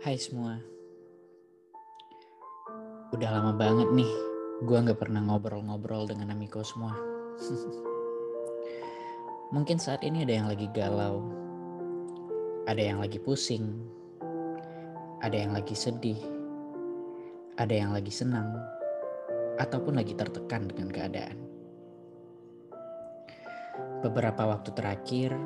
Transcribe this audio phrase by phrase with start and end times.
[0.00, 0.56] Hai semua.
[3.12, 4.08] Udah lama banget nih
[4.64, 6.96] gue gak pernah ngobrol-ngobrol dengan Amiko semua.
[9.52, 11.20] Mungkin saat ini ada yang lagi galau,
[12.64, 13.76] ada yang lagi pusing,
[15.20, 16.16] ada yang lagi sedih,
[17.60, 18.56] ada yang lagi senang,
[19.60, 21.36] ataupun lagi tertekan dengan keadaan.
[24.00, 25.36] Beberapa waktu terakhir,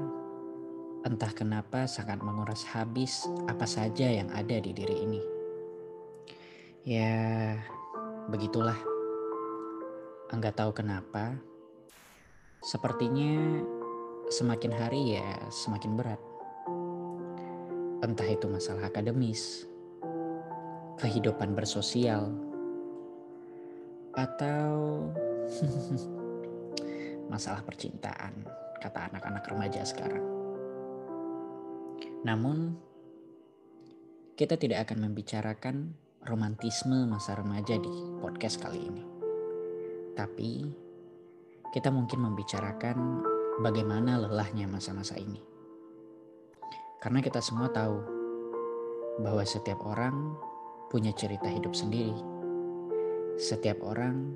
[1.05, 5.21] entah kenapa sangat menguras habis apa saja yang ada di diri ini.
[6.81, 7.61] Ya,
[8.33, 8.77] begitulah.
[10.33, 11.37] Enggak tahu kenapa,
[12.65, 13.61] sepertinya
[14.33, 16.21] semakin hari ya semakin berat.
[18.01, 19.69] Entah itu masalah akademis,
[21.01, 22.33] kehidupan bersosial,
[24.17, 24.73] atau
[27.33, 28.45] masalah percintaan,
[28.81, 30.34] kata anak-anak remaja sekarang.
[32.25, 32.73] Namun,
[34.35, 35.93] kita tidak akan membicarakan
[36.25, 39.05] romantisme masa remaja di podcast kali ini.
[40.17, 40.65] Tapi
[41.71, 42.97] kita mungkin membicarakan
[43.61, 45.39] bagaimana lelahnya masa-masa ini.
[46.99, 48.01] Karena kita semua tahu
[49.21, 50.33] bahwa setiap orang
[50.89, 52.17] punya cerita hidup sendiri.
[53.37, 54.33] Setiap orang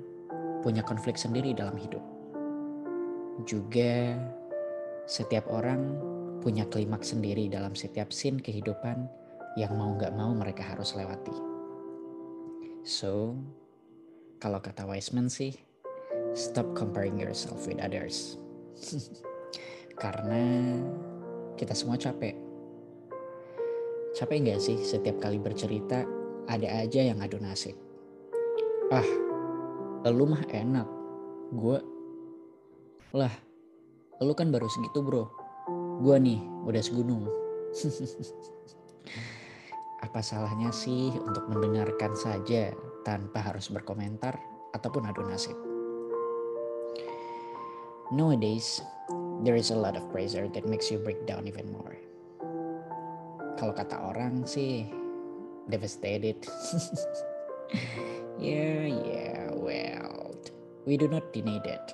[0.61, 2.03] punya konflik sendiri dalam hidup.
[3.49, 4.13] Juga
[5.09, 5.97] setiap orang
[6.39, 9.07] punya klimaks sendiri dalam setiap scene kehidupan
[9.59, 11.35] yang mau gak mau mereka harus lewati.
[12.87, 13.35] So,
[14.39, 15.51] kalau kata Wiseman sih,
[16.31, 18.39] stop comparing yourself with others.
[20.01, 20.79] Karena
[21.59, 22.39] kita semua capek.
[24.15, 26.07] Capek nggak sih setiap kali bercerita
[26.47, 27.75] ada aja yang adu nasib.
[28.89, 29.05] Ah,
[30.07, 30.87] lu mah enak.
[31.53, 31.77] Gue,
[33.13, 33.33] lah,
[34.23, 35.29] lu kan baru segitu bro.
[35.99, 37.27] Gue nih udah segunung.
[40.07, 42.71] Apa salahnya sih untuk mendengarkan saja
[43.03, 44.39] tanpa harus berkomentar
[44.71, 45.59] ataupun adu nasib?
[48.15, 48.79] Nowadays,
[49.43, 51.99] there is a lot of pressure that makes you break down even more.
[53.59, 54.87] Kalau kata orang sih,
[55.67, 56.47] devastated.
[58.39, 60.31] yeah, yeah, well,
[60.87, 61.91] we do not deny that.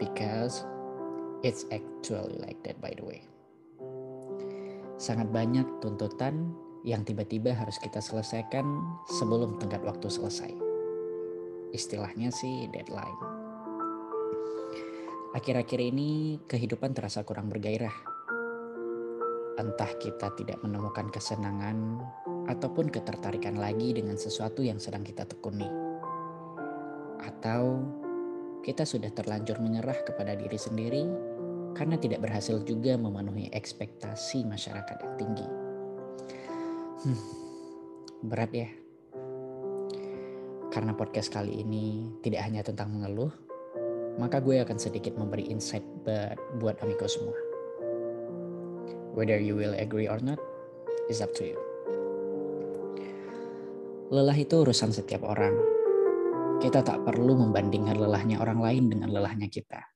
[0.00, 0.64] Because
[1.44, 3.20] it's actually like that by the way.
[4.96, 6.56] Sangat banyak tuntutan
[6.88, 8.64] yang tiba-tiba harus kita selesaikan
[9.20, 10.50] sebelum tenggat waktu selesai.
[11.76, 13.20] Istilahnya sih deadline.
[15.36, 17.92] Akhir-akhir ini kehidupan terasa kurang bergairah.
[19.60, 22.00] Entah kita tidak menemukan kesenangan
[22.46, 25.66] ataupun ketertarikan lagi dengan sesuatu yang sedang kita tekuni.
[27.18, 27.82] Atau
[28.62, 31.33] kita sudah terlanjur menyerah kepada diri sendiri
[31.74, 35.46] karena tidak berhasil juga memenuhi ekspektasi masyarakat yang tinggi.
[37.04, 37.20] Hmm,
[38.30, 38.70] berat ya.
[40.70, 43.30] Karena podcast kali ini tidak hanya tentang mengeluh,
[44.18, 45.84] maka gue akan sedikit memberi insight
[46.58, 47.36] buat Amiko semua.
[49.14, 50.42] Whether you will agree or not,
[51.06, 51.58] is up to you.
[54.10, 55.54] Lelah itu urusan setiap orang.
[56.58, 59.93] Kita tak perlu membandingkan lelahnya orang lain dengan lelahnya kita.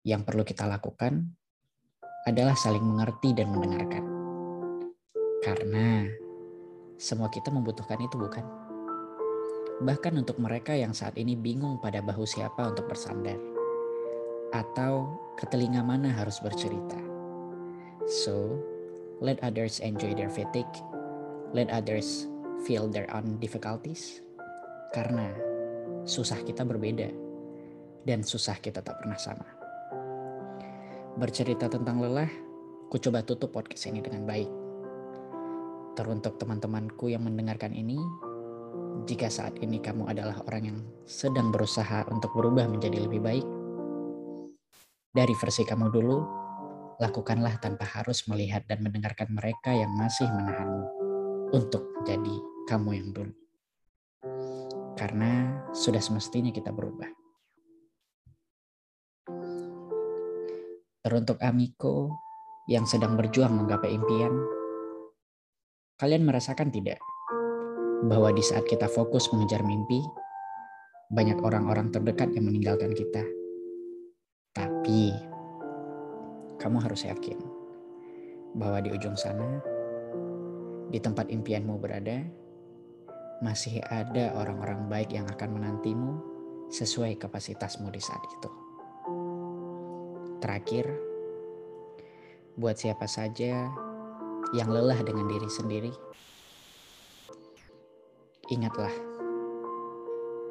[0.00, 1.28] Yang perlu kita lakukan
[2.24, 4.04] adalah saling mengerti dan mendengarkan.
[5.44, 6.08] Karena
[6.96, 8.44] semua kita membutuhkan itu bukan?
[9.84, 13.36] Bahkan untuk mereka yang saat ini bingung pada bahu siapa untuk bersandar.
[14.56, 16.96] Atau ke telinga mana harus bercerita.
[18.08, 18.56] So,
[19.20, 20.68] let others enjoy their fatigue.
[21.52, 22.24] Let others
[22.64, 24.24] feel their own difficulties.
[24.96, 25.28] Karena
[26.08, 27.12] susah kita berbeda.
[28.04, 29.59] Dan susah kita tak pernah sama.
[31.20, 32.32] Bercerita tentang lelah,
[32.88, 34.48] ku coba tutup podcast ini dengan baik.
[35.92, 38.00] Teruntuk teman-temanku yang mendengarkan ini,
[39.04, 43.44] jika saat ini kamu adalah orang yang sedang berusaha untuk berubah menjadi lebih baik,
[45.12, 46.24] dari versi kamu dulu,
[47.04, 50.84] lakukanlah tanpa harus melihat dan mendengarkan mereka yang masih menahanmu
[51.52, 53.34] untuk menjadi kamu yang dulu.
[54.96, 57.19] Karena sudah semestinya kita berubah.
[61.00, 62.12] Teruntuk Amiko
[62.68, 64.36] yang sedang berjuang menggapai impian,
[65.96, 67.00] kalian merasakan tidak
[68.04, 70.04] bahwa di saat kita fokus mengejar mimpi,
[71.08, 73.24] banyak orang-orang terdekat yang meninggalkan kita.
[74.52, 75.16] Tapi
[76.60, 77.40] kamu harus yakin
[78.60, 79.56] bahwa di ujung sana,
[80.92, 82.28] di tempat impianmu berada,
[83.40, 86.20] masih ada orang-orang baik yang akan menantimu
[86.68, 88.59] sesuai kapasitasmu di saat itu.
[90.40, 90.88] Terakhir,
[92.56, 93.68] buat siapa saja
[94.56, 95.92] yang lelah dengan diri sendiri,
[98.48, 98.90] ingatlah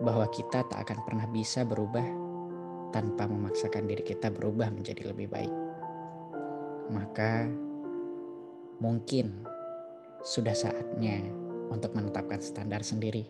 [0.05, 2.05] bahwa kita tak akan pernah bisa berubah
[2.93, 5.55] tanpa memaksakan diri kita berubah menjadi lebih baik.
[6.93, 7.49] Maka
[8.77, 9.41] mungkin
[10.21, 11.17] sudah saatnya
[11.73, 13.25] untuk menetapkan standar sendiri.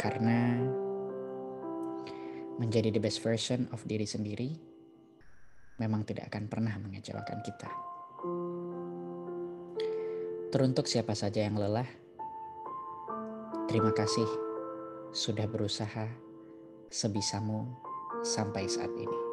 [0.00, 0.56] Karena
[2.56, 4.71] menjadi the best version of diri sendiri
[5.82, 7.70] memang tidak akan pernah mengecewakan kita.
[10.54, 11.88] Teruntuk siapa saja yang lelah,
[13.66, 14.28] terima kasih
[15.10, 16.06] sudah berusaha
[16.86, 17.66] sebisamu
[18.22, 19.31] sampai saat ini.